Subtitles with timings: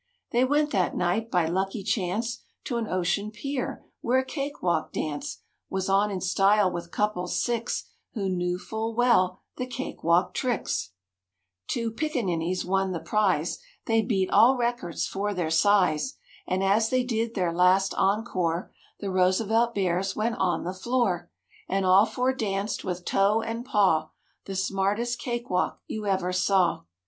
[0.31, 4.91] They went that night by lucky chance To an ocean pier where a cake walk
[4.91, 10.33] dance Was on in style with couples six Who knew full well the cake walk
[10.33, 10.93] tricks.
[11.71, 15.05] 106 MORE ABOUT THE ROOSEVELT BEARS Two pickaninnies won the prize; They beat all records
[15.05, 16.15] for their size;
[16.47, 18.71] And as they did their last encore
[19.01, 21.29] The Roosevelt Bears went on the floor,
[21.69, 24.09] And all four danced with toe and paw
[24.45, 26.85] The smartest cake walk you ever saw.